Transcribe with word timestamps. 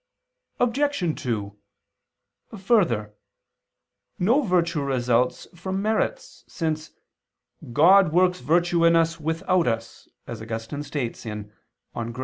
Obj. 0.59 1.15
2: 1.21 1.55
Further, 2.57 3.13
no 4.17 4.41
virtue 4.41 4.81
results 4.81 5.47
from 5.53 5.79
merits, 5.83 6.43
since 6.47 6.89
"God 7.71 8.11
works 8.11 8.39
virtue 8.39 8.83
in 8.83 8.95
us 8.95 9.19
without 9.19 9.67
us," 9.67 10.09
as 10.25 10.41
Augustine 10.41 10.81
states 10.81 11.21
(De 11.21 11.45
Grat. 11.93 12.15